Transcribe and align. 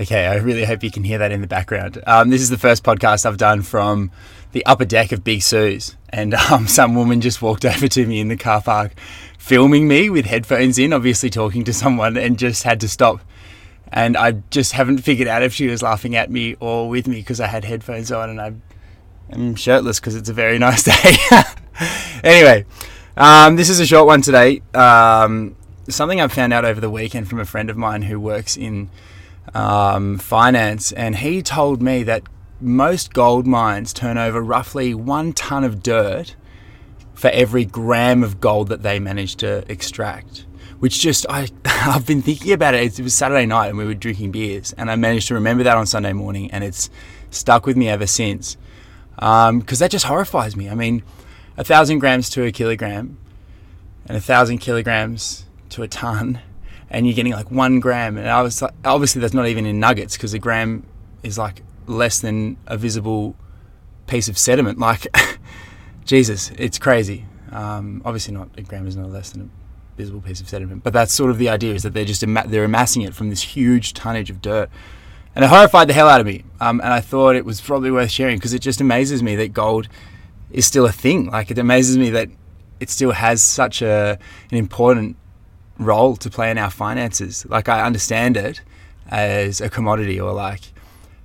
Okay, 0.00 0.26
I 0.26 0.36
really 0.36 0.64
hope 0.64 0.82
you 0.82 0.90
can 0.90 1.04
hear 1.04 1.18
that 1.18 1.30
in 1.30 1.40
the 1.40 1.46
background. 1.46 2.02
Um, 2.04 2.28
this 2.28 2.42
is 2.42 2.50
the 2.50 2.58
first 2.58 2.82
podcast 2.82 3.24
I've 3.24 3.36
done 3.36 3.62
from 3.62 4.10
the 4.50 4.66
upper 4.66 4.84
deck 4.84 5.12
of 5.12 5.22
Big 5.22 5.42
Sue's, 5.42 5.94
and 6.08 6.34
um, 6.50 6.66
some 6.66 6.96
woman 6.96 7.20
just 7.20 7.40
walked 7.40 7.64
over 7.64 7.86
to 7.86 8.04
me 8.04 8.18
in 8.18 8.26
the 8.26 8.36
car 8.36 8.60
park, 8.60 8.92
filming 9.38 9.86
me 9.86 10.10
with 10.10 10.26
headphones 10.26 10.80
in, 10.80 10.92
obviously 10.92 11.30
talking 11.30 11.62
to 11.62 11.72
someone, 11.72 12.16
and 12.16 12.40
just 12.40 12.64
had 12.64 12.80
to 12.80 12.88
stop. 12.88 13.20
And 13.92 14.16
I 14.16 14.32
just 14.50 14.72
haven't 14.72 14.98
figured 14.98 15.28
out 15.28 15.44
if 15.44 15.54
she 15.54 15.68
was 15.68 15.80
laughing 15.80 16.16
at 16.16 16.28
me 16.28 16.56
or 16.58 16.88
with 16.88 17.06
me 17.06 17.16
because 17.20 17.38
I 17.38 17.46
had 17.46 17.64
headphones 17.64 18.10
on 18.10 18.30
and 18.30 18.40
I 18.40 18.52
am 19.30 19.54
shirtless 19.54 20.00
because 20.00 20.16
it's 20.16 20.28
a 20.28 20.32
very 20.32 20.58
nice 20.68 20.82
day. 20.82 21.16
anyway, 22.24 22.64
um, 23.16 23.54
this 23.54 23.68
is 23.68 23.78
a 23.78 23.86
short 23.86 24.08
one 24.08 24.22
today. 24.22 24.60
Um, 24.74 25.54
something 25.88 26.20
I 26.20 26.26
found 26.26 26.52
out 26.52 26.64
over 26.64 26.80
the 26.80 26.90
weekend 26.90 27.28
from 27.28 27.38
a 27.38 27.44
friend 27.44 27.70
of 27.70 27.76
mine 27.76 28.02
who 28.02 28.18
works 28.18 28.56
in 28.56 28.90
um, 29.52 30.18
finance, 30.18 30.92
and 30.92 31.16
he 31.16 31.42
told 31.42 31.82
me 31.82 32.02
that 32.04 32.22
most 32.60 33.12
gold 33.12 33.46
mines 33.46 33.92
turn 33.92 34.16
over 34.16 34.40
roughly 34.40 34.94
one 34.94 35.32
ton 35.32 35.64
of 35.64 35.82
dirt 35.82 36.34
for 37.14 37.28
every 37.30 37.64
gram 37.64 38.22
of 38.22 38.40
gold 38.40 38.68
that 38.68 38.82
they 38.82 38.98
manage 38.98 39.36
to 39.36 39.70
extract. 39.70 40.46
Which 40.78 41.00
just 41.00 41.26
I 41.28 41.48
I've 41.64 42.06
been 42.06 42.22
thinking 42.22 42.52
about 42.52 42.74
it. 42.74 42.98
It 42.98 43.02
was 43.02 43.14
Saturday 43.14 43.46
night 43.46 43.68
and 43.68 43.78
we 43.78 43.84
were 43.84 43.94
drinking 43.94 44.32
beers, 44.32 44.72
and 44.72 44.90
I 44.90 44.96
managed 44.96 45.28
to 45.28 45.34
remember 45.34 45.64
that 45.64 45.76
on 45.76 45.86
Sunday 45.86 46.12
morning, 46.12 46.50
and 46.50 46.64
it's 46.64 46.90
stuck 47.30 47.66
with 47.66 47.76
me 47.76 47.88
ever 47.88 48.06
since. 48.06 48.56
Because 49.14 49.48
um, 49.48 49.60
that 49.60 49.90
just 49.90 50.06
horrifies 50.06 50.56
me. 50.56 50.68
I 50.68 50.74
mean, 50.74 51.02
a 51.56 51.64
thousand 51.64 52.00
grams 52.00 52.28
to 52.30 52.44
a 52.44 52.52
kilogram, 52.52 53.16
and 54.06 54.16
a 54.16 54.20
thousand 54.20 54.58
kilograms 54.58 55.46
to 55.70 55.82
a 55.82 55.88
ton 55.88 56.40
and 56.94 57.06
you're 57.06 57.14
getting 57.14 57.32
like 57.32 57.50
one 57.50 57.80
gram. 57.80 58.16
And 58.16 58.28
I 58.28 58.40
was 58.40 58.62
like, 58.62 58.72
obviously 58.84 59.20
that's 59.20 59.34
not 59.34 59.48
even 59.48 59.66
in 59.66 59.80
nuggets 59.80 60.16
because 60.16 60.32
a 60.32 60.38
gram 60.38 60.86
is 61.24 61.36
like 61.36 61.62
less 61.86 62.20
than 62.20 62.56
a 62.68 62.76
visible 62.76 63.34
piece 64.06 64.28
of 64.28 64.38
sediment. 64.38 64.78
Like, 64.78 65.06
Jesus, 66.04 66.52
it's 66.56 66.78
crazy. 66.78 67.26
Um, 67.50 68.00
obviously, 68.04 68.32
not 68.34 68.48
a 68.56 68.62
gram 68.62 68.86
is 68.86 68.96
not 68.96 69.10
less 69.10 69.30
than 69.30 69.42
a 69.42 69.96
visible 69.96 70.20
piece 70.20 70.40
of 70.40 70.48
sediment, 70.48 70.84
but 70.84 70.92
that's 70.92 71.12
sort 71.12 71.30
of 71.30 71.38
the 71.38 71.48
idea 71.48 71.74
is 71.74 71.82
that 71.82 71.94
they're 71.94 72.04
just 72.04 72.22
ama- 72.22 72.46
they're 72.46 72.64
amassing 72.64 73.02
it 73.02 73.14
from 73.14 73.28
this 73.28 73.42
huge 73.42 73.92
tonnage 73.92 74.30
of 74.30 74.40
dirt. 74.40 74.70
And 75.34 75.44
it 75.44 75.48
horrified 75.48 75.88
the 75.88 75.94
hell 75.94 76.08
out 76.08 76.20
of 76.20 76.26
me. 76.26 76.44
Um, 76.60 76.80
and 76.80 76.92
I 76.92 77.00
thought 77.00 77.34
it 77.34 77.44
was 77.44 77.60
probably 77.60 77.90
worth 77.90 78.10
sharing 78.10 78.38
because 78.38 78.54
it 78.54 78.60
just 78.60 78.80
amazes 78.80 79.20
me 79.20 79.34
that 79.36 79.52
gold 79.52 79.88
is 80.52 80.64
still 80.64 80.86
a 80.86 80.92
thing. 80.92 81.26
Like 81.26 81.50
it 81.50 81.58
amazes 81.58 81.98
me 81.98 82.10
that 82.10 82.28
it 82.78 82.88
still 82.88 83.10
has 83.10 83.42
such 83.42 83.82
a 83.82 84.16
an 84.52 84.58
important 84.58 85.16
role 85.78 86.16
to 86.16 86.30
play 86.30 86.50
in 86.50 86.58
our 86.58 86.70
finances. 86.70 87.46
Like 87.48 87.68
I 87.68 87.82
understand 87.82 88.36
it 88.36 88.60
as 89.08 89.60
a 89.60 89.68
commodity 89.68 90.20
or 90.20 90.32
like 90.32 90.72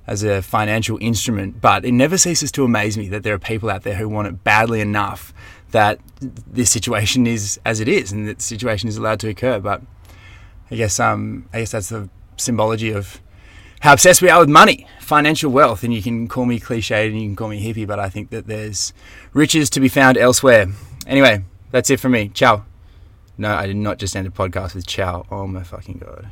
as 0.07 0.23
a 0.23 0.41
financial 0.41 0.97
instrument, 1.01 1.61
but 1.61 1.85
it 1.85 1.91
never 1.91 2.17
ceases 2.17 2.51
to 2.53 2.63
amaze 2.63 2.97
me 2.97 3.07
that 3.09 3.23
there 3.23 3.33
are 3.33 3.39
people 3.39 3.69
out 3.69 3.83
there 3.83 3.95
who 3.95 4.09
want 4.09 4.27
it 4.27 4.43
badly 4.43 4.81
enough 4.81 5.33
that 5.71 5.99
this 6.19 6.71
situation 6.71 7.27
is 7.27 7.59
as 7.63 7.79
it 7.79 7.87
is 7.87 8.11
and 8.11 8.27
that 8.27 8.41
situation 8.41 8.89
is 8.89 8.97
allowed 8.97 9.19
to 9.19 9.29
occur. 9.29 9.59
But 9.59 9.81
I 10.71 10.75
guess 10.75 10.99
um 10.99 11.47
I 11.53 11.59
guess 11.59 11.71
that's 11.71 11.89
the 11.89 12.09
symbology 12.37 12.91
of 12.91 13.21
how 13.81 13.93
obsessed 13.93 14.21
we 14.21 14.29
are 14.29 14.39
with 14.39 14.49
money, 14.49 14.87
financial 14.99 15.51
wealth, 15.51 15.83
and 15.83 15.93
you 15.93 16.01
can 16.01 16.27
call 16.27 16.45
me 16.45 16.59
cliched 16.59 17.07
and 17.07 17.19
you 17.19 17.27
can 17.27 17.35
call 17.35 17.47
me 17.47 17.63
hippie, 17.63 17.87
but 17.87 17.97
I 17.97 18.09
think 18.09 18.29
that 18.31 18.45
there's 18.45 18.93
riches 19.31 19.69
to 19.71 19.79
be 19.79 19.87
found 19.87 20.17
elsewhere. 20.17 20.67
Anyway, 21.07 21.45
that's 21.71 21.89
it 21.89 21.99
for 21.99 22.09
me. 22.09 22.29
Ciao. 22.29 22.65
No, 23.39 23.55
I 23.55 23.67
did 23.67 23.77
not 23.77 23.99
just 23.99 24.17
end 24.17 24.27
a 24.27 24.31
podcast 24.31 24.75
with 24.75 24.85
ciao. 24.85 25.25
Oh 25.31 25.47
my 25.47 25.63
fucking 25.63 25.99
god. 26.05 26.29